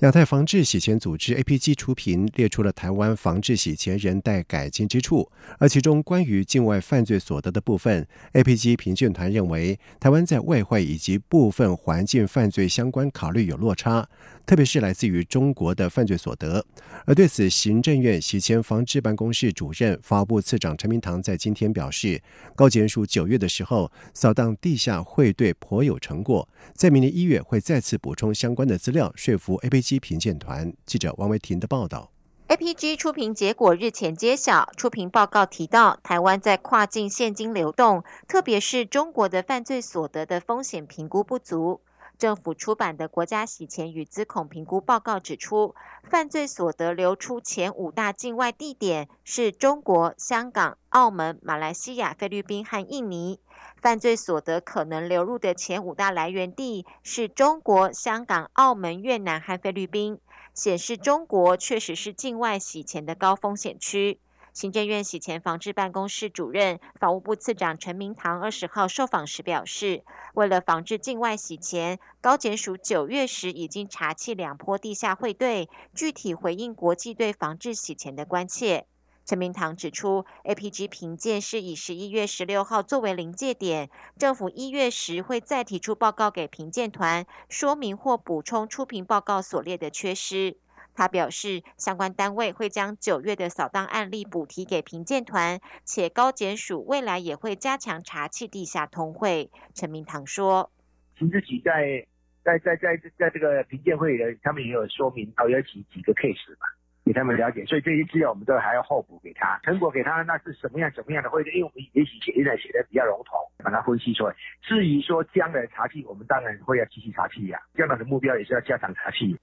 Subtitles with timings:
[0.00, 14.08] 亚太防治洗钱组织 APG 出品列出了台湾防治洗钱人待改进之处，而其中关于境外犯罪所得的部分，APG 评卷团认为台湾在外汇以及部分环境犯罪相关考虑有落差，
[14.44, 16.64] 特别是来自于中国的犯罪所得。
[17.06, 22.20] 而对此，行政院洗钱防治办公室主任、法务次长陈明堂在今天表示，
[22.56, 30.00] 高检署九月的时候扫荡地下汇兑颇有成果，在明年一月会再次补充相关的资料，说服 APG。
[30.00, 32.10] 评鉴团记者王维婷的报道
[32.48, 41.80] ：APG 出评结果日前揭晓，出评报告提到，台湾在跨境现金流动，特别是中国的犯罪所得的风险评估不足。
[42.20, 53.40] 政府出版的《国家洗钱与资恐评估报告》指出，犯罪所得流出前五大境外地点是中国、香港、澳门、马来西亚、菲律宾和印尼。
[53.80, 60.20] 犯罪所得可能流入的前五大来源地是中国、香港、澳门、越南和菲律宾，
[60.52, 64.20] 显示中国确实是境外洗钱的高风险区。
[64.52, 70.02] 行政院洗钱防治办公室主任、法务部次长陈明堂二十号受访时表示，
[70.34, 78.86] 为了防治境外洗钱，高检署九月时已经查缉两波地下汇兑，具体回应国际对防治洗钱的关切。
[79.24, 90.56] 陈明堂指出，APG 评鉴是以十一月十六号作为临界点，政府一月时会再提出报告给评鉴团，说明或补充出评报告所列的缺失。
[90.94, 99.50] 他表示，相关单位会将九月的扫荡案例补提给评鉴团，且高检署未来也会加强查缉地下通会。
[99.74, 100.70] 陈明堂说
[101.18, 102.06] ：“秦自己在
[102.42, 106.66] 在在在在这个评鉴会的，他们也有说明到有几几个 case 嘛，
[107.04, 109.58] 给他们了解，所以这些资料我们都还要后补给他。
[109.62, 111.42] 成果给他，那是什么样什么样的会？
[111.44, 114.34] 因为我们也许写在写的比较笼统，把它分析出来。
[114.62, 119.36] 至于说将来查缉，我们当然会要继续查缉呀，将来的目标也是要加强查缉。”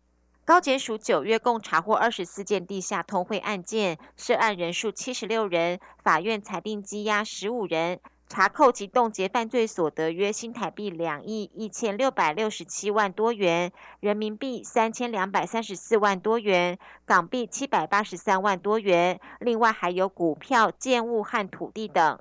[0.48, 8.00] 高检署九月共查获二十四件地下通汇案件，涉案人数七十六人，法院裁定羁押十五人，
[8.30, 22.18] 查扣及冻结犯罪所得约新台币两亿一千六百六十七万多元，人民币三千两百三十四万多元，港币七百八十三万多元，另外还有股票、建物和土地等。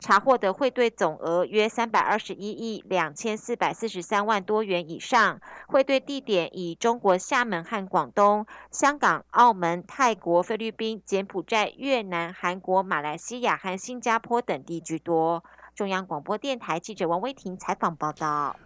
[0.00, 15.42] 查获的汇兑总额约三百二十一亿两千四百四十三万多元以上，汇兑地点以中国厦门和广东、香港、澳门、泰国、菲律宾、柬埔寨、越南、韩国、马来西亚和新加坡等地居多。
[15.74, 18.56] 中央广播电台记者王威婷采访报道。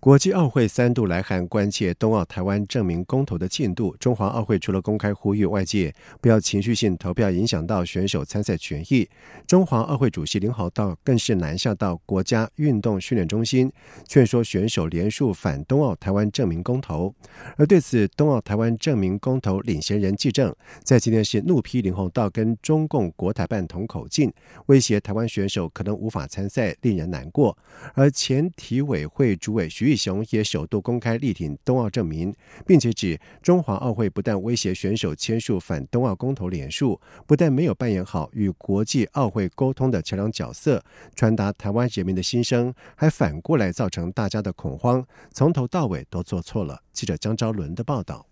[0.00, 3.94] 国际奥会三度来函关切冬奥台湾证明公投的进度。
[4.00, 9.06] 中华奥会除了公开呼吁外界不要情绪性投票影响到选手参赛权益，
[9.46, 13.70] 中华奥会主席林豪道更是南下到国家运动训练中心
[14.08, 17.14] 劝说选手联署反冬奥台湾证明公投。
[17.58, 20.50] 而对此，冬奥台湾证明公投领衔人纪政
[20.82, 24.32] 在今天是怒批林豪道跟中共国台办同口径，
[24.64, 27.54] 威胁台湾选手可能无法参赛，令人难过。
[27.92, 29.89] 而前体委会主委徐。
[29.90, 32.32] 李雄也首度公开力挺冬奥证明，
[32.64, 40.80] 并且指中华奥会不但威胁选手签署反冬奥公投联署，不但没有扮演好与国际奥会沟通的桥梁角色，
[41.16, 46.80] 传达台湾人民的心声，还反过来造成大家的恐慌，从头到尾都做错了。
[46.92, 48.24] 记者江昭伦的报道。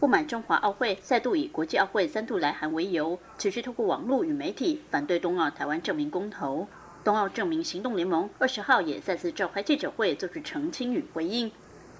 [0.00, 6.66] 不满中华奥会再度以国际奥会三度来函为由，持续透过网络与媒体反对冬奥台湾证明公投。
[7.04, 11.52] 冬奥证明行动联盟二十号也再次召开记者会，做出澄清与回应。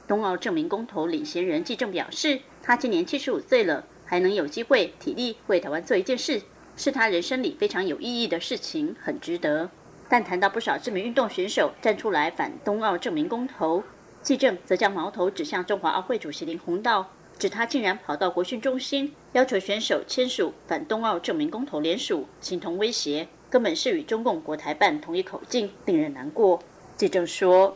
[0.09, 6.41] 冬奥证明公投领衔人纪政表示，他今年七十五岁了，还能有机会体力为台湾做一件事，
[6.75, 9.69] 是他人生里非常有意义的事情，很值得。
[10.08, 13.82] 但谈到不少知名运动选手站出来反冬奥证明公投，
[14.23, 23.29] 纪政则将矛头指向中华奥会主席林鸿道，指他竟然跑到国训中心要求选手签署反冬奥证明公投联署，形同威胁。
[23.55, 26.59] 根本是与中共国台办同一口径，令人难过。
[26.97, 27.73] 记者说：“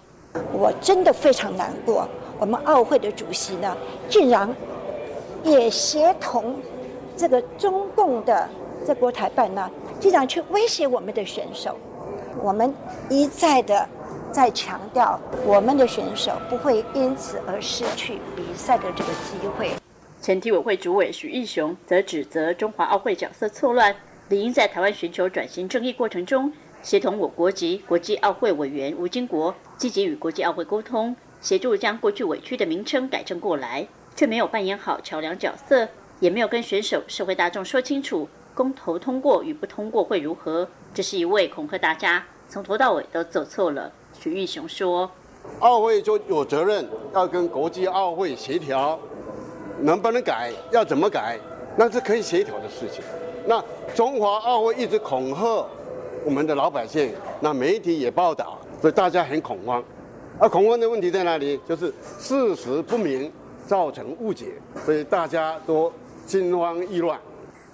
[0.52, 2.08] 我真的非常难过，
[2.40, 3.76] 我们奥会的主席呢，
[4.08, 4.52] 竟然
[5.44, 6.56] 也协同
[7.16, 8.48] 这个中共的
[8.84, 9.70] 这国台办呢，
[10.00, 11.78] 竟然去威胁我们的选手。
[12.42, 12.74] 我们
[13.08, 13.88] 一再的
[14.32, 15.16] 在强调，
[15.46, 19.70] 我们的选手不会因此而失去比赛的这个机会。”
[20.20, 23.94] 前体委会主委许义雄则指责中华奥会角色错乱。
[24.28, 26.52] 理应在台湾寻求转型正义过程中，
[26.82, 35.88] 协同我国籍国际奥会委员吴金国，积极与国际奥会沟通，协助将过去委屈的名称改正过来，却没有扮演好桥梁角色，
[36.20, 43.90] 也没有跟选手、社会大众说清楚公投通过与不通过会如何，这是一位恐吓大家，从头到尾都走错了。
[44.12, 45.10] 许玉雄说。
[45.60, 49.00] 奥会就有责任要跟国际奥会协调，
[49.80, 51.38] 能不能改，要怎么改，
[51.78, 53.02] 那是可以协调的事情。
[53.48, 53.64] 那
[53.94, 55.66] 中华奥会一直恐吓
[56.22, 59.82] 我们的老百姓，那媒体也报道，所以大家很恐慌。
[60.38, 61.58] 而恐慌的问题在哪里？
[61.66, 63.32] 就是事实不明，
[63.66, 64.48] 造成误解，
[64.84, 65.90] 所以大家都
[66.26, 67.18] 心慌意乱。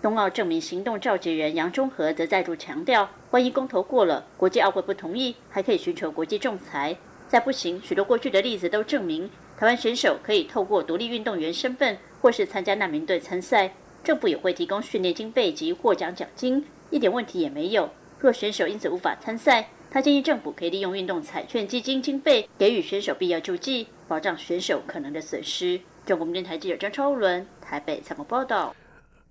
[0.01, 6.97] 冬奥证明行动召集人杨中和则再度强调，万一公投过了，国际奥会不同意，还可以寻求国际仲裁。
[7.27, 9.29] 再不行，许多过去的例子都证明，
[9.59, 13.75] 台湾选手可以透过独立运动员身份，或是参加难民队参赛，
[14.05, 17.89] 政府也会提供训练经费及获奖奖金，一点问题也没有。
[18.21, 25.81] 若选手因此无法参赛，他建议政府可以利用运动彩券基金经费，给予选手必要救济，保障选手可能的损失。
[26.05, 28.77] 中国电台记者张超伦台北采访报道。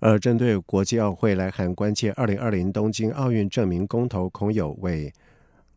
[0.00, 5.12] 而针对国际奥会来函关切二零二零东京奥运证明公投，恐有违。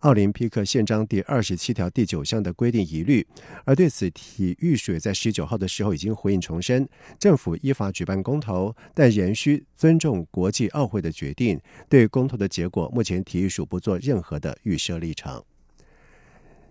[0.02, 3.26] 奥林匹克宪章第二十七条第九项的规定疑虑，
[3.66, 11.60] 而对此，体育署在十九号的时候已经回应重申，政府依法举办公投，但仍需尊重国际奥会的决定。
[11.90, 15.44] 对公投的结果，目前体育署不做任何的预设立场。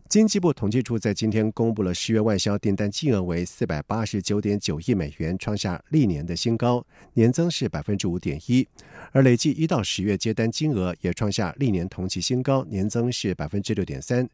[0.09, 8.67] 经济部统计处在今天公布了十月外销订单金额为四百八十九点九亿美元，创下历年的新高，年增是百分之五点一。
[9.11, 14.29] 而累计一到十月接单金额也创下历年同期新高，年增是百分之六点三。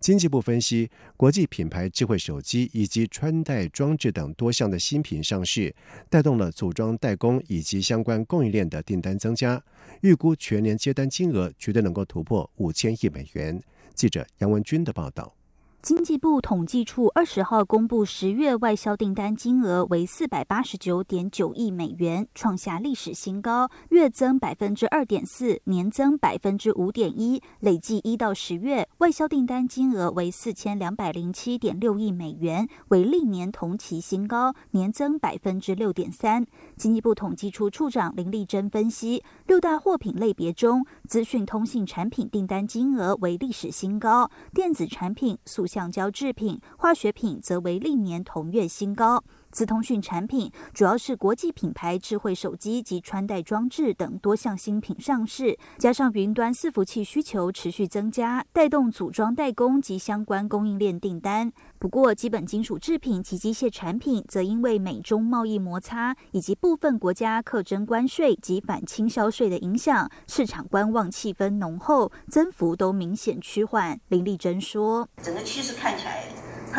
[0.00, 5.74] 经济部分析，国际品牌智慧手机以及穿戴装置等多项的新品上市，
[6.08, 9.62] 带动了组装代工以及相关供应链的订单增加，
[10.00, 13.62] 预估全年接单金额绝对能够突破五千亿美元。
[13.98, 15.37] 记者杨文军的报道。
[15.80, 27.40] 经济部统计处二十号公布十月外销订单金额为四百八十九点九亿美元，创下历史新高，月增百分之二点四，年增百分之五点一。
[27.60, 36.44] 累计一到十月外销订单金额为四千两百零七点六亿美元，为历年同期新高，年增百分之六点三。
[36.76, 49.22] 经济部统计处处长林丽珍分析，六大货品类别中，资讯通信产品订单金额为历史新高，电子产品、塑橡胶制品、化学品则为历年同月新高。
[49.50, 61.52] 资通讯产品主要是国际品牌智慧手机及穿戴装置等多项新品上市，加上云端伺服器需求持续增加，带动组装代工及相关供应链订单。
[61.78, 74.00] 不过，基本金属制品及机械产品则因为美中贸易摩擦以及部分国家课征关税及反倾销税的影响，市场观望气氛浓厚，增幅都明显趋缓。
[74.08, 76.26] 林丽珍说：“整个趋势看起来。”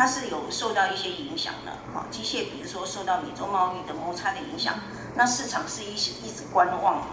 [0.00, 4.76] 它是有受到一些影响的，哈，机械比如说受到美洲贸易的摩擦的影响，
[5.14, 7.06] 那市场是一直一直观望嘛。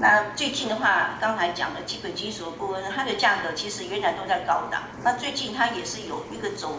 [0.00, 6.78] 那最近的话，刚才讲的基本金属的部分，它的价格其实原来都在高档，那最近它也是有一个走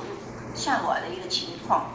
[0.55, 1.91] 下滑的一个情况。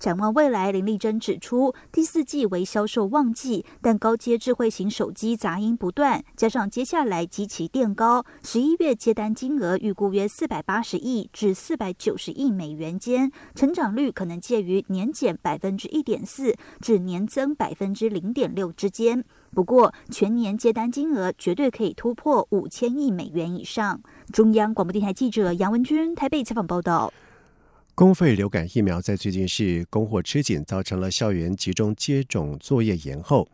[0.00, 19.22] 展望未来，林丽珍指出，第四季为销售旺季，但高阶智慧型手机杂音不断，加上接下来极其垫高，十一月接单金额预估约四百八十亿至四百九十亿美元间，成长率可能介于年减百分之一点四至年增百分之零点六之间。
[19.52, 24.00] 不过，全年接单金额绝对可以突破五千亿美元以上。
[24.32, 27.12] 中央广播电台记者杨文君台北采访报道。
[28.00, 33.46] 公费流感疫苗在最近是供货吃紧，造成了校园集中接种作业延后。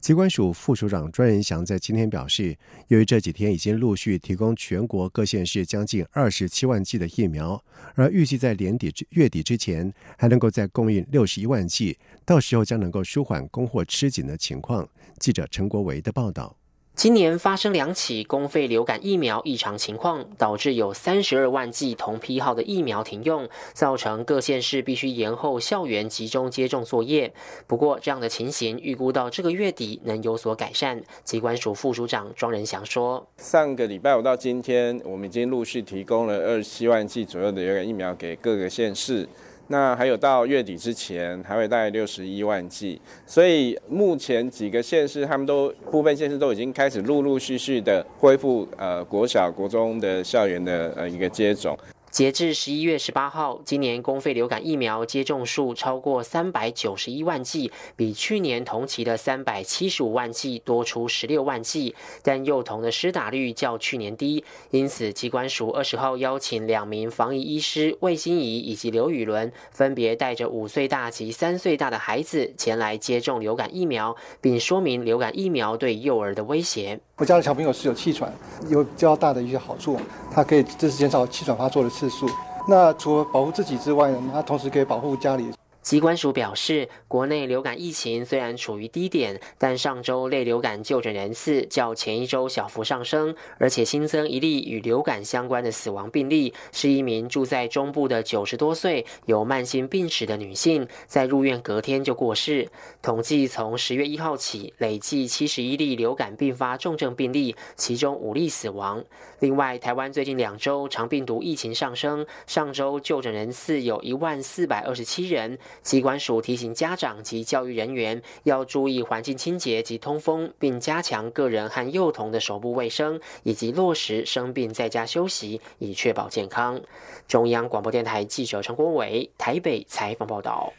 [0.00, 7.62] 机关署副署长专仁祥在今天表示，由于这几天已经陆续提供全国各县市将近二十七万剂的疫苗，
[7.94, 14.88] 而预计在年底月底之前还能够再供应六十一万剂，到时候将能够舒缓供货吃紧的情况。
[15.20, 16.56] 记者陈国维的报道。
[16.94, 27.32] 今年发生两起公费流感疫苗异常情况，导致有三十二万剂同批号的疫苗停用，造成各县市必须延后校园集中接种作业。
[27.66, 31.02] 不过，这样的情形预估到这个月底能有所改善。
[31.24, 39.26] 机关署副署长庄仁祥说：“上个礼拜五到今天，我们已经陆续提供了二十七万剂左右的流感疫苗给各个县市。”
[39.68, 51.78] 那还有到月底之前还会大概六十一万剂，所以目前几个县市他们都部分县市都已经开始陆陆续续的恢复呃国小国中的校园的呃一个接种。
[52.12, 61.94] 截至十一月十八号，今年公费流感疫苗接种数超过三百九十一万剂，比去年同期的三百七十五万剂多出十六万剂。
[62.22, 77.00] 但幼童的施打率较去年低，因此机关署二十号邀请两名防疫医师魏心怡以及刘宇伦，分别带着五岁大及三岁大的孩子前来接种流感疫苗，并说明流感疫苗对幼儿的威胁。
[77.22, 78.28] 我家的小朋友是有气喘，
[78.68, 79.96] 有较大的一些好处，
[80.28, 82.28] 它可以就是减少气喘发作的次数。
[82.66, 85.52] 那除了保护自己之外呢，它同时可以保护家里。
[85.82, 102.70] 机关署表示，国内流感疫情虽然处于低点，但上周类流感就诊人次较前一周小幅上升，而且新增一例与流感相关的死亡病例，是一名住在中部的九十多岁有慢性病史的女性，在入院隔天就过世。
[103.02, 109.04] 统计从十月一号起，累计七十一例流感并发重症病例，其中五例死亡。
[109.42, 115.58] 另外，台湾最近两周长病毒疫情上升，上周就诊人次有一万四百二十七人。
[115.82, 126.80] 机关署提醒家长及教育人员要注意环境清洁及通风，并加强个人和幼童的手部卫生，以及落实生病在家休息，以确保健康。
[127.26, 130.72] 中央广播电台记者陈国伟台北采访报道。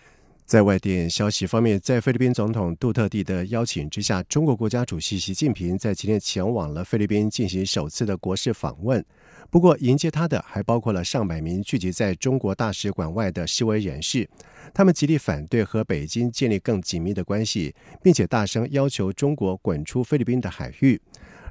[0.46, 9.04] 在外电消息方面，在菲律宾总统杜特地的邀请之下，中国国家主席习近平在今天前往了菲律宾进行首次的国事访问。
[9.50, 14.30] 不过，迎接他的还包括了上百名聚集在中国大使馆外的示威人士，
[14.74, 21.00] 他们极力反对和北京建立更紧密的关系，并且大声要求中国滚出菲律宾的海域。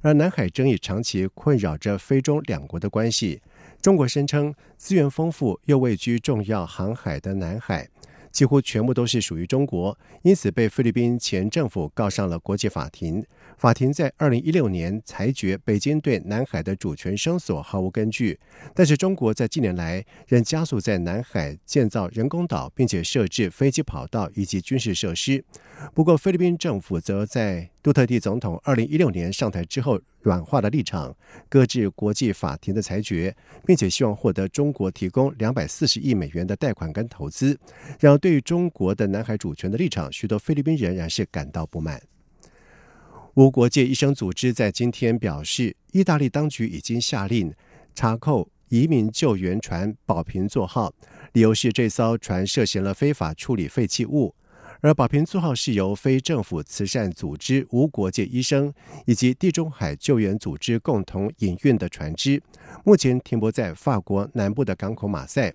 [0.03, 3.41] 而南海争议长期困扰着菲中两国的关系，
[3.81, 7.89] 中国声称资源丰富又位居重要航海的南海。
[8.33, 13.25] 几乎全部都是属于中国，因此被菲律宾前政府告上了国际法庭。
[13.63, 18.37] 法庭在二零一六年裁决北京对南海的主权声索毫无根据，
[18.75, 25.45] 但是中国在近年来仍加速在南海建造人工岛，并且设置飞机跑道以及军事设施。
[25.95, 31.17] 不过，菲律宾政府则在杜特地总统二零一六年上台之后软化了立场，
[31.49, 33.33] 搁置国际法庭的裁决，
[33.65, 37.57] 并且希望获得中国提供两百四十亿美元的贷款跟投资。
[38.01, 42.03] 然而，对于中国的南海主权的立场，许多菲律宾人仍然是感到不满。
[43.35, 47.51] 无国界医生组织在今天表示，意大利当局已经下令
[47.95, 50.93] 查扣移民救援船“保平座号”，
[51.33, 54.35] 理由是这艘船涉嫌了非法处理废弃物。
[54.83, 58.71] 而保平座号是由非政府慈善组织无国界医生
[59.07, 62.43] 以及地中海救援组织共同营运的船只，
[62.85, 65.55] 目前停泊在法国南部的港口马赛。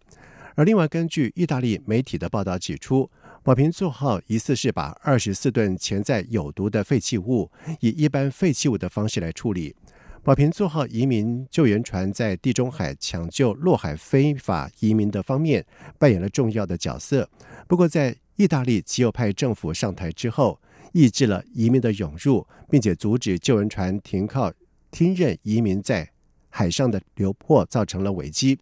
[0.55, 3.07] 而另外，根据意大利媒体的报道指出，
[3.44, 9.75] 保平座号疑似是把二十四吨潜在有毒的废弃物以一般废弃物的方式来处理。
[10.22, 15.65] 保平座号移民救援船在地中海抢救落海非法移民的方面
[15.98, 17.29] 扮演了重要的角色。
[17.65, 20.60] 不过，在意大利极右派政府上台之后，
[20.91, 24.51] 抑制了移民的涌入，并且阻止救援船停靠，
[24.91, 26.10] 听任移民在
[26.50, 28.60] 海上的流破，造成了危机。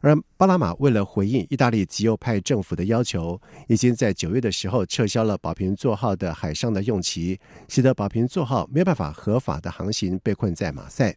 [0.00, 7.38] 而巴拿马为了回应意大利极右派政府的要求，已经在九月的时候撤销了保平座号的海上的用期，
[7.68, 11.16] 使得保平座号没有办法合法的航行，被困在马赛。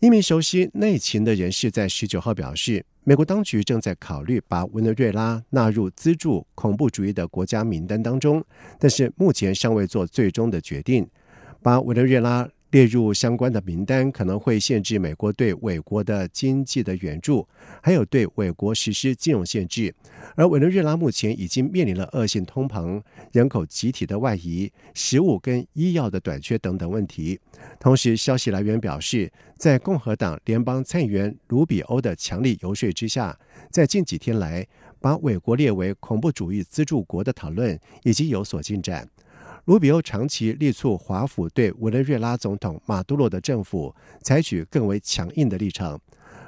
[0.00, 8.44] 一名熟悉内情的人士在十九号表示，美国当局正在考虑把委内瑞拉纳入资助恐怖主义的国家名单当中，
[8.78, 11.08] 但是目前尚未做最终的决定。
[11.60, 17.46] 把委内瑞拉列入相关的名单，可能会限制美国对委国的经济的援助，
[17.82, 19.94] 还有对委国实施金融限制。
[20.36, 23.00] 而委内瑞拉目前已经面临了恶性通膨、
[23.32, 27.40] 人口集体的外移、食物跟医药的短缺等等问题。
[27.80, 33.38] 同时，消息来源表示，在共和党联邦参议员卢比欧的强力游说之下，
[33.70, 34.66] 在近几天来，
[35.00, 39.08] 把委国列为恐怖主义资助国的讨论已经有所进展。
[39.68, 46.00] 卢比欧长期力促华府对委内瑞拉总统马杜罗的政府采取更为强硬的立场。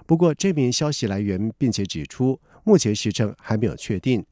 [0.06, 2.40] 不过，这名消息来源并且指出。
[2.64, 4.24] 目前时程还没有确定。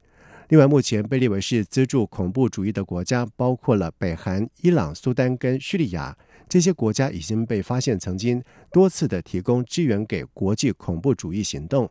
[0.47, 6.17] 另外，目前被列为是资助恐怖主义的国家，包括了北韩、伊朗、苏丹跟叙利亚。
[6.47, 8.41] 这些国家已经被发现曾经
[8.71, 11.87] 多次的提供支援给国际恐怖主义行动。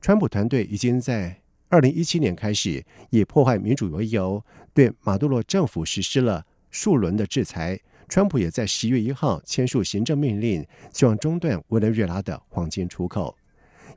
[0.00, 4.42] 川普团队已经在二零一七年开始以破坏民主为由，
[4.78, 7.76] 对马杜罗政府实施了数轮的制裁。
[8.08, 13.36] 川普也在十月一号签署行政命令，希望中断委内瑞拉的黄金出口。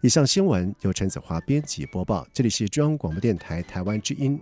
[0.01, 4.41] 以上新闻由陈子华编辑播报，这里是中央广播电台台湾之音。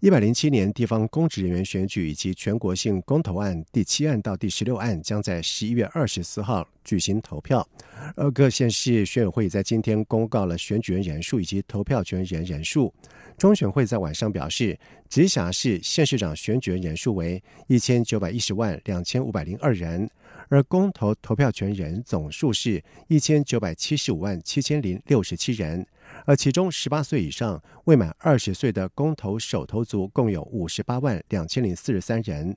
[0.00, 7.68] 一百零七年地方公职人员选举以及全国性公投案第七案到第十六案将在十一月二十四号举行投票，
[8.16, 12.90] 而各县市选委会在今天公告了选举人人数以及投票权人人数。
[13.36, 14.78] 中选会在晚上表示，
[15.10, 20.08] 直辖市县市长选举人人数为一千九百一十万两千五百零二人，
[20.48, 25.86] 而公投投票权人总数是一千九百七十五万七千零六十七人。
[26.30, 32.54] 而其中，十八岁以上未满二十岁的公投首投族共有五十八万两千零四十三人。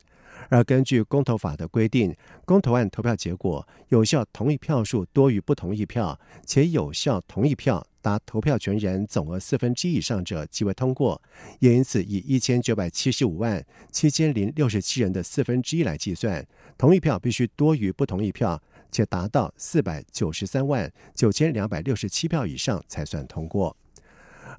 [0.50, 2.16] 而根据公投法的规定，
[2.46, 11.20] 公投案投票结果有效同意票数多于不同意票，且有效同意票达投票权人总额四分之一以上者，即为通过。
[11.58, 16.46] 也因此，以一千九百七十五万七千零六十七人的四分之一来计算，
[16.78, 18.62] 同意票必须多于不同意票。
[18.94, 23.76] 且达到四百九十三万九千两百六十七票以上才算通过。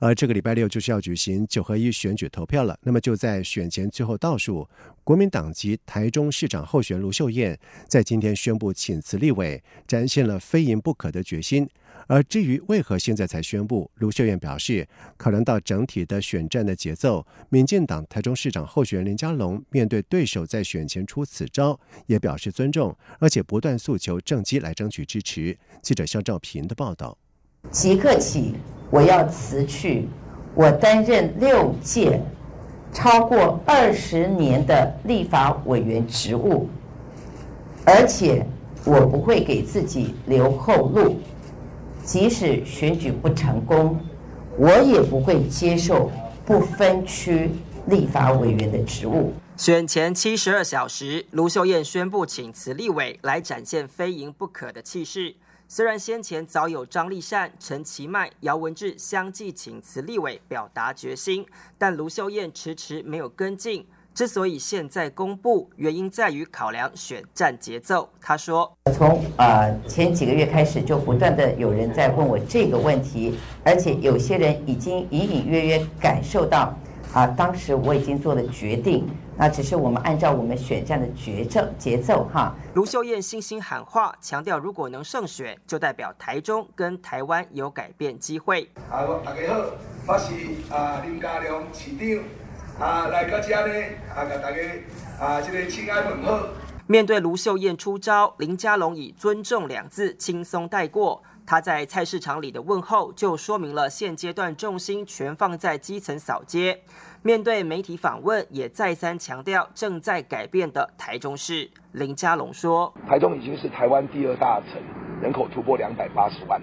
[0.00, 2.76] 而这个礼拜六就是要举行九合一选举投票了。
[2.82, 4.68] 那么就在选前最后倒数，
[5.04, 7.56] 国民党籍台中市长候选卢秀燕
[7.88, 11.68] 在今天宣布请辞立委，展现了非赢不可的决心。
[12.06, 25.56] 而至于为何现在才宣布，卢秀燕表示，考量到整体的选战的节奏，民进党台中市长候选人林佳龙面对对手在选前出此招，也表示尊重，而且不断诉求政绩来争取支持。
[25.80, 27.16] 记者肖兆平的报道：
[27.70, 28.54] 即刻起，
[28.90, 30.06] 我要辞去
[30.54, 32.20] 我担任六届
[32.92, 36.68] 超过二十年的立法委员职务，
[37.84, 38.46] 而且
[38.84, 41.16] 我不会给自己留后路。
[42.04, 43.98] 即使选举不成功，
[44.58, 46.12] 我也不会接受
[46.44, 47.50] 不分区
[47.86, 49.32] 立法委员的职务。
[49.56, 55.34] 选前七十二小时，卢秀燕宣布请辞立委，来展现非赢不可的气势。
[55.66, 61.46] 虽然先前早有张立善、陈其迈、姚文智相继请辞立委，表达决心，
[61.78, 63.86] 但卢秀燕迟迟没有跟进。
[64.14, 68.08] 之所以现在公布，原因在于考量选战节奏。
[68.20, 76.72] 他说：“从呃前几个月开始，就不断的有人在问我这个问题，而且有些人已经隐隐约约感受到，
[77.12, 79.04] 啊，当时我已经做了决定，
[79.36, 88.70] 那只是我们按照我们选战的节奏节奏哈。”卢秀燕信心喊话，强调如果能胜选，就代表台中跟台湾有改变机会。
[88.88, 89.64] 啊，大家好，
[90.06, 92.22] 我是啊林家良市长。
[92.80, 93.72] 啊，来到这呢，
[94.16, 94.58] 啊，给大家
[95.20, 96.48] 啊，这个请安问好。
[96.88, 101.22] 面对卢秀燕出招，林佳龙以尊重两字轻松带过。
[101.46, 106.80] 他在菜市场里的问候，就说明了现阶段重心全放在基层扫街。
[107.22, 111.70] 面对媒体访问，也再三强调正在改变的台中市。
[111.92, 114.82] 林佳龙说：“台中已经是台湾第二大城，
[115.22, 116.60] 人口突破两百八十万，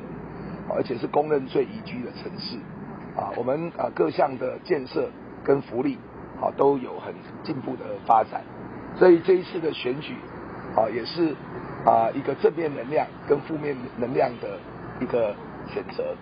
[0.70, 2.58] 而且是公认最宜居的城市。
[3.16, 5.10] 啊，我们啊各项的建设。”
[5.44, 5.98] 跟福利，
[6.42, 8.42] 啊都有很进步的发展，
[8.98, 10.16] 所以这一次的选举，
[10.76, 11.36] 啊也是
[11.86, 14.58] 啊一个正面能量跟负面能量的
[15.00, 15.36] 一个
[15.68, 16.16] 选择。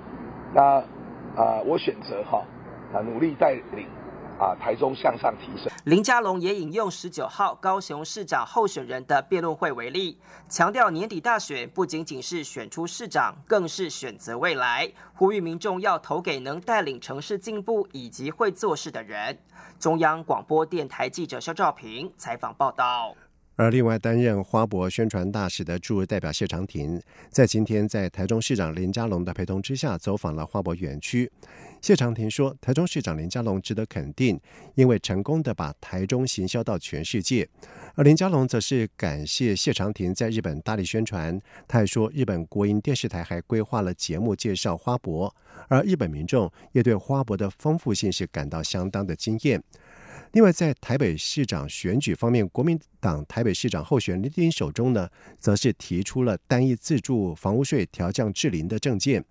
[0.54, 0.78] 那
[1.36, 2.44] 啊我选择哈
[2.94, 3.86] 啊努力带领。
[4.40, 5.70] 啊，台中向上提升。
[5.84, 19.38] 林佳龙也引用十九号高雄市长候选人的辩论会为例，强调年底大选不仅仅是选出市长，更是选择未来，呼吁民众要投给能带领城市进步以及会做事的人。
[19.78, 23.14] 中央广播电台记者肖兆平采访报道。
[23.60, 26.98] 而另外担任花博宣传大使的驻日代表谢长廷，
[27.30, 31.30] 在今天在台中市长林佳龙的陪同之下，走访了花博园区。
[31.82, 34.40] 谢长廷说：“台中市长林佳龙值得肯定，
[34.76, 37.46] 因为成功的把台中行销到全世界。”
[37.96, 41.38] 而林佳龙则是感谢谢长廷在日本大力宣传。
[41.68, 45.34] 他还说，日本国营电视台还规划了节目介绍花博，
[45.68, 49.62] 而日本民众也对花博的丰富性是感到相当的惊艳。
[50.34, 59.26] 另外，在台北市长选举方面，国民党台北市长候选人林丁手中呢，则是提出了单一自住房屋税调降至零的政见。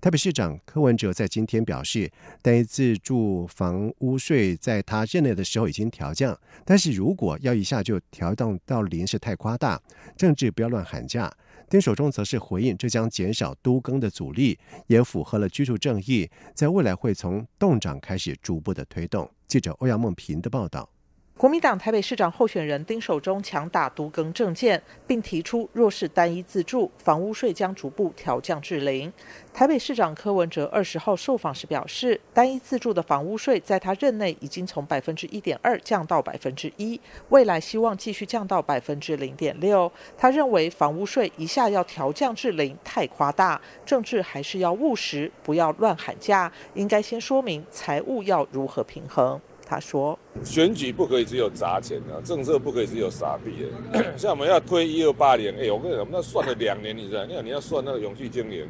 [0.00, 2.08] 台北市长柯文哲在今天表示，
[2.40, 9.80] 单一自住房屋税在他任内的时候已经调降，但是如果要一下就调降到零，是太夸大，
[10.16, 11.32] 政治不要乱喊价。
[11.74, 14.56] 丁守中则是回应，这将减少都更的阻力，
[14.86, 19.28] 也符合了居住正义，在未来会从动长开始逐步的推动。
[19.48, 20.88] 记者欧阳梦平的报道。
[21.36, 29.12] 国民党台北市长候选人丁守中强打独更政见，并提出若是单一自住，房屋税将逐步调降至零。
[29.52, 36.98] 台北市长柯文哲二十号受访时表示，单一自住的房屋税在他任内已经从百分之一点二降到百分之一，
[37.30, 39.90] 未来希望继续降到百分之零点六。
[40.16, 49.40] 他认为房屋税一下要调降至零太夸大，政治还是要务实，不要乱喊价，应该先说明财务要如何平衡。
[49.66, 54.04] 他说：“选举不可以只有砸钱啊，政策不可以只有傻逼的。
[54.18, 57.24] 像我们要推一二八年，哎，我跟你讲，那算了两年，你知道？
[57.24, 58.66] 你看你要算那个永续经营，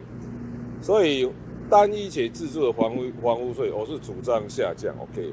[0.80, 1.28] 所以
[1.68, 5.32] 单一且自助的房屋房屋税，我是主张下降，OK。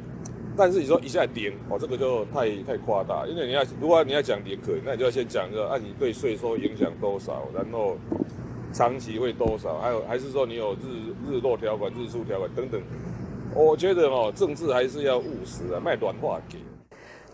[0.57, 7.95] 但是你说一下零，哦，这个就太太夸大，因为你要如果你要讲零可以，那你就要先讲个，按你对税收影响多少，然后
[8.73, 12.81] 长期会多少，还有还是说你有日日落条款、日出条款等等。”
[13.53, 16.57] 我觉得哦，政治还是要务实啊，卖短话给。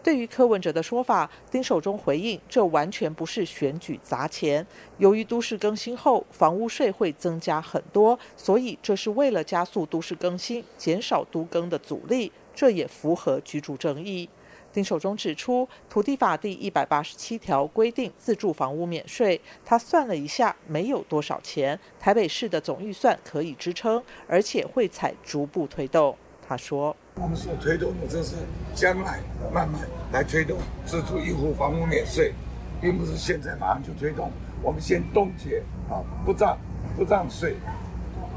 [0.03, 4.65] 对于柯文哲的说法，丁守中回应：这完全不是选举砸钱。
[4.97, 14.29] 由于都市更新后房屋税会增加很多，所以这是为了加速都市更新，减少都更的阻力，这也符合居住正义。
[14.77, 19.41] 丁守中指出，土地法第一百八十七条规定自住房屋免税。
[19.65, 26.15] 他算了一下，没有多少钱，台北市的总预算可以支撑，而且会采逐步推动。
[26.47, 28.35] 他说：“我们所推动的，这是
[28.75, 29.19] 将来
[29.51, 29.81] 慢慢
[30.13, 32.31] 来推动自住一户房屋免税，
[32.79, 34.31] 并不是现在马上就推动。
[34.61, 36.55] 我们先冻结啊，不涨
[36.95, 37.55] 不涨税，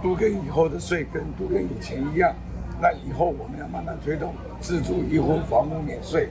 [0.02, 2.34] 都跟以后的税跟都跟以前一样。
[2.80, 6.28] 那以后我们要慢慢推动。”自住一户房屋免税。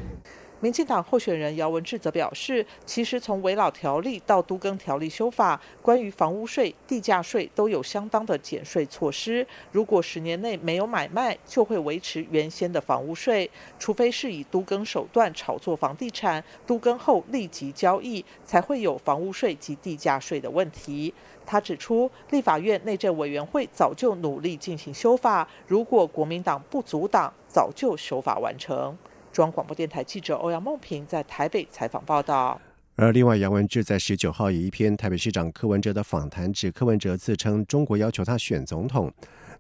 [0.62, 9.48] 民进党候选人姚文智则表示，其实从围老条例到都更条例修法，关于房屋税、地价税都有相当的减税措施。
[9.72, 21.14] 如果十年内没有买卖，就会维持原先的房屋税，除非是以都更手段炒作房地产，都更后立即交易，才会有房屋税及地价税的问题。
[21.46, 28.96] 他指出，立法院内政委员会早就努力进行修法，如果国民党不阻挡，早就修法完成。
[29.32, 32.60] 中央广播电台记者欧阳梦平在台北采访报道。
[32.96, 39.10] 而另外，杨文志在十九号以一篇台北市长柯文哲的访谈，指柯文哲自称中国要求他选总统。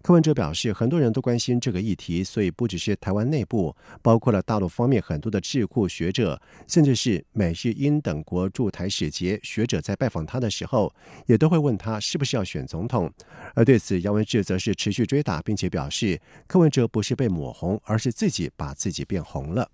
[0.02, 10.94] 柯文哲表示，很多人都关心这个议题，所以不只是台湾内部，包括了大陆方面很多的智库学者，甚至是美日英等国驻台使节学者，在拜访他的时候，
[11.26, 13.12] 也都会问他是不是要选总统。
[13.54, 19.70] 而对此，杨文志则是持续追打，并且表示，柯文哲不是被抹红，而是自己把自己变红了。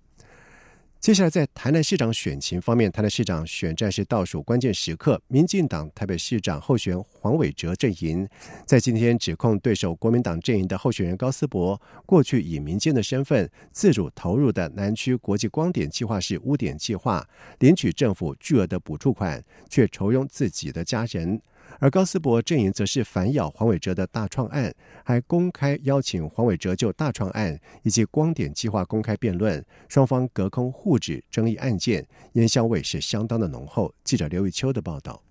[0.98, 5.20] 接下来，在台南市长选情方面，台南市长选战是倒数关键时刻。
[5.28, 8.28] 民进党台北市长候选人黄伟哲阵营
[8.64, 17.24] 在今天指控对手国民党阵营的候选人高思博，过去以民间的身份自主投入的南区国际光点计划是污点计划，
[17.60, 21.40] 领取政府巨额的补助款，却酬庸自己的家人。
[21.78, 33.94] 而高斯博阵营则是反咬黄伟哲的大创案，还公开邀请黄伟哲就大创案以及光点计划公开辩论，双方隔空互指争议案件，烟香味是相当的浓厚。
[34.04, 35.25] 记者刘玉秋的报道。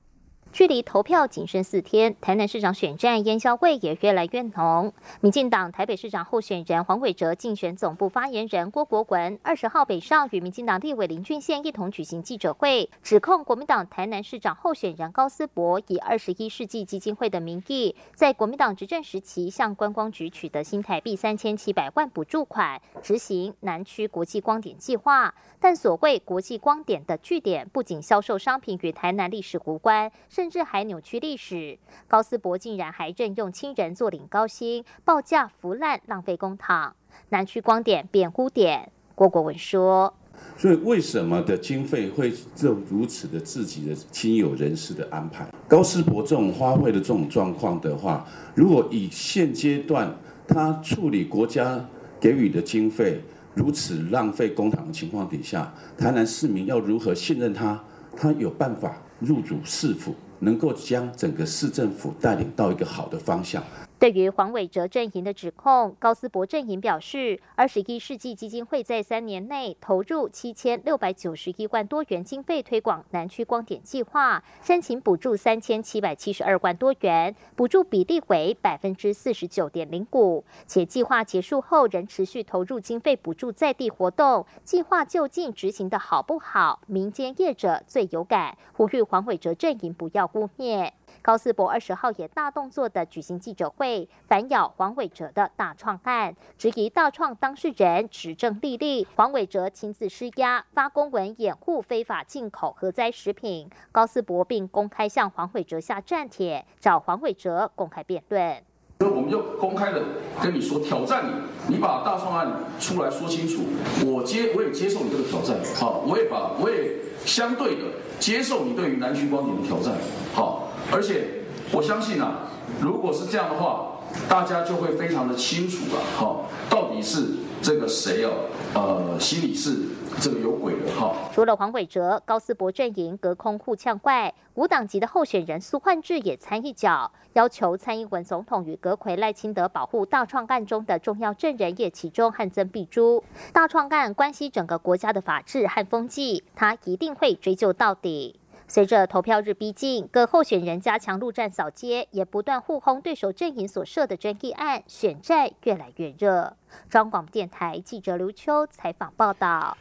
[0.55, 4.93] 距离投票仅剩四天，台南市长选战烟硝味也越来越浓。
[5.19, 25.35] 民进党台北市长候选人黄伟哲竞选总部发言人郭国文二十号北上与民进党立委林俊宪一同举行记者会，指控国民党台南市长候选人高思博以二十一世纪基金会的名义，在国民党执政时期向观光局取得新台币三千七百万补助款，执行南区国际光点计划。
[25.59, 31.79] 但所谓国际光点的据点，不仅销售商品与台南历史无关，甚甚至还扭曲历史。
[32.07, 36.91] 高斯博竟然还任用亲人做领高薪，报价腐烂，浪费公帑。
[37.29, 38.91] 南区光点变污点。
[39.15, 40.13] 郭国文说
[40.55, 45.47] ：“所以为什么的经费会做如此的自己的亲友人士的安排？
[45.67, 50.15] 高斯博这种花卉的这种状况的话，如果以现阶段
[50.47, 51.83] 他处理国家
[52.19, 53.19] 给予的经费。”
[53.55, 57.83] 如此浪费公帑的情况底下，台南市民要如何信任他？
[58.17, 63.63] 他有办法入主市府，能够将整个市政府带领到一个好的方向。
[63.97, 84.45] 对于黄伟哲阵营的指控，高斯博阵营表示，二十一世纪基金会在三年内投入七千六百九十一万多元经费推广南区光点计划，申请补助三千七百七十二万多元，补助比例为百分之四十九点零五，且计划结束后仍持续投入经费补助在地活动。
[84.65, 90.91] 计划究竟执行的好不好，民间业者最有感，呼吁黄伟哲阵营不要污蔑。
[91.25, 103.67] 高思博二十号也大动作的举行记者会，反咬黄伟哲的大创案，质疑大创当事人持证立立，黄伟哲亲自施压发公文掩护非法进口核灾食品。
[103.91, 108.61] 高思博并公开向黄伟哲下战帖，找黄伟哲公开辩论。
[108.99, 110.03] 那我们就公开的
[110.43, 111.25] 跟你说，挑战
[111.67, 113.63] 你，你把大创案出来说清楚，
[114.05, 116.91] 我接我也接受你这个挑战，好，我也把我也
[117.25, 117.85] 相对的
[118.19, 119.91] 接受你对于南区光点的挑战，
[120.33, 122.49] 好，而且我相信啊，
[122.81, 123.97] 如果是这样的话，
[124.29, 127.25] 大家就会非常的清楚了，好，到底是
[127.61, 128.31] 这个谁哦，
[128.73, 129.75] 呃，心里是。
[130.21, 131.13] 这个有鬼的哈！
[131.33, 143.21] 除了黄伟哲、高思博阵营隔空互呛外，无党籍的候选人苏焕智也参一脚，要求蔡英文总统与阁魁赖清德保护大创案中的重要证人叶启忠和曾碧珠。
[143.51, 148.39] 大创案关系整个国家的法治和风纪，他一定会追究到底。
[148.67, 156.57] 随着投票日逼近，各候选人加强陆战扫街，也不断互轰对手阵营所设的争议案，选战越来越热。
[156.89, 159.77] 中广电台记者刘秋采访报道。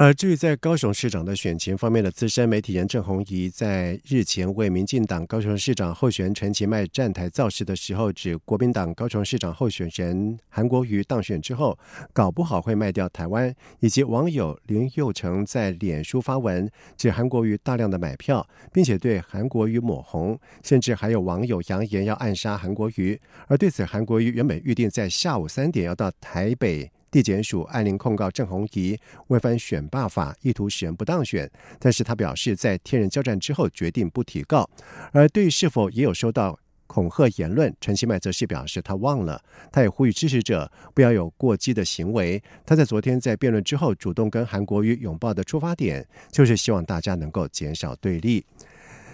[0.00, 11.76] 而至于在高雄市长的选情方面的资深媒体人郑红怡，在日前为民进党高雄市长候选人陈其迈站台造势的时候，指国民党高雄市长候选人韩国瑜当选之后，
[12.12, 23.20] 搞不好会卖掉台湾，以及网友林佑成在脸书发文指韩国瑜大量的买票，并且对韩国瑜抹红，甚至还有网友扬言要暗杀韩国瑜。
[23.48, 26.88] 而对此，韩国瑜原本预定在下午三点要到台北。
[27.10, 31.50] 地检署按铃控告郑红怡违反选罢法，意图使人不当选。
[31.78, 34.68] 但是他表示，在天人交战之后，决定不提告。
[35.12, 39.42] 而对于是否也有收到恐吓言论，陈其迈则是表示他忘了。
[39.70, 42.42] 他也呼吁支持者不要有过激的行为。
[42.64, 48.44] 他在昨天在辩论之后，主动跟韩国瑜拥抱的出发点，就是希望大家能够减少对立。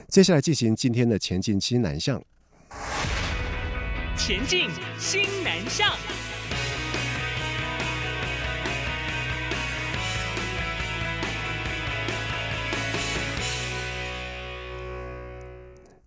[0.09, 2.23] 接下来进行今天的前进新南向。
[4.17, 5.91] 前进新南向。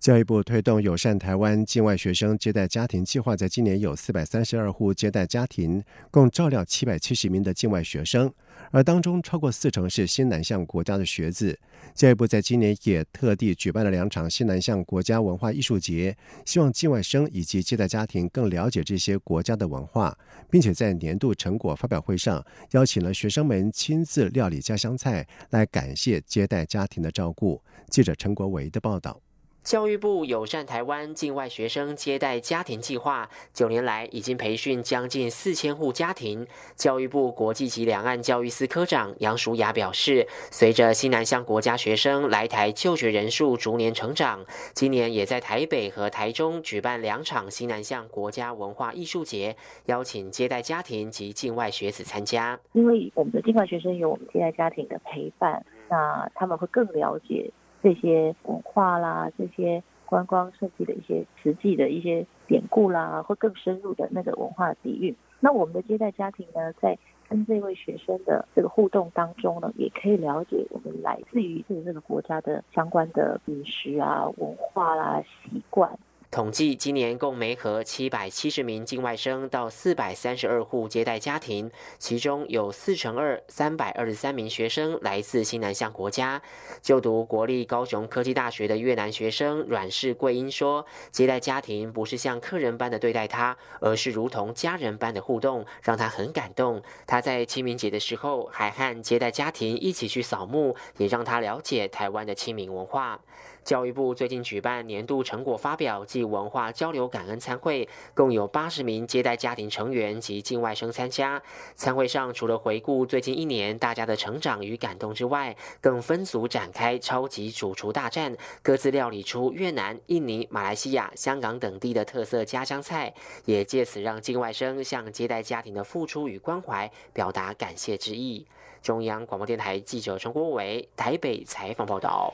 [0.08, 8.34] 教育部推动友善台湾境外学生接待家庭计划，在今年有四百三十二户接待家庭，共照料七百七十名的境外学生，
[8.72, 11.60] 而当中超过四成是新南向国家的学子。
[11.94, 16.16] 教育部在今年也特地举办了两场新南向国家文化艺术节，
[16.46, 20.18] 希望境外生以及接待家庭更了解这些国家的文化，
[20.50, 22.42] 并且在年度成果发表会上
[22.72, 27.62] 邀请了学生们亲自料理家乡菜，来感谢接待家庭的照顾。
[27.90, 29.20] 记者陈国维的报道。
[29.68, 36.48] 教育部友善台湾境外学生接待家庭计划，九年来已经培训将近四千户家庭。
[36.78, 52.58] 教育部国际及两岸教育司科长杨淑雅表示，随着西南向国家学生来台就学人数逐年成长，今年也在台北和台中举办两场西南向国家文化艺术节，邀请接待家庭及境外学子参加。
[52.72, 57.52] 因为我们的境外学生有我们接待家庭的陪伴，那他们会更了解。
[57.82, 65.16] 这些文化啦，这些观光设计的一些实际的一些典故啦，或更深入的那个文化底蕴。
[65.40, 66.98] 那我们的接待家庭呢，在
[67.30, 75.98] 跟这位学生的这个互动当中呢，也可以了解我们来自于这个国家的相关的饮食啊、文化啦、习惯。
[76.30, 86.42] 统计今年共媒合七百七十名境外生到四百三十二户接待家庭，其中有四成二三百二十三名学生来自新南向国家。
[86.82, 96.84] 就读国立高雄科技大学的越南学生阮氏桂英说：“接待家庭不是像客人般的对待他，而是如同家人般的互动，让他很感动。
[97.08, 103.22] 他在清明节的时候还和接待家庭一起去扫墓，也让他了解台湾的清明文化。”
[103.68, 111.44] 教育部最近举办年度成果发表暨文化交流感恩餐会，共有八十名接待家庭成员及境外生参加。
[111.76, 128.48] 餐会上除了回顾最近一年大家的成长与感动之外，更分组展开超级主厨大战，各自料理出越南、印尼、马来西亚、香港等地的特色家乡菜，也借此让境外生向接待家庭的付出与关怀表达感谢之意。
[128.82, 132.34] 中央广播电台记者陈国伟台北采访报道。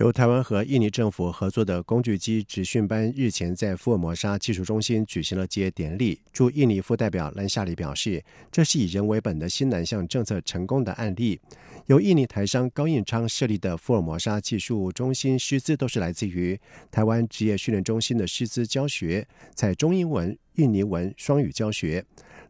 [0.00, 6.18] 由台湾和印尼政府合作的工具机执训班日前在福尔摩沙技术中心举行了结业典礼。
[6.32, 11.38] 驻印尼副代表兰夏里表示，这是以人为本的新南向政策成功的案例。
[11.84, 16.58] 由印尼台商高印昌设立的福尔摩沙技术中心师资都是来自于
[16.90, 22.02] 台湾职业训练中心的师资教学，在中英文、印尼文双语教学。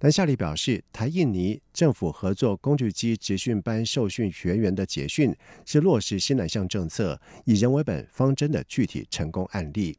[0.03, 5.37] 但夏里表示，台印尼政府合作工具机执训班受训学员的结训，
[5.67, 9.99] 是落实新南向政策以人为本方针的具体成功案例。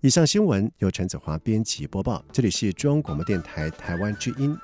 [0.00, 4.56] 以上新闻由陈子华编辑播报，这里是中央广播电台台湾之音。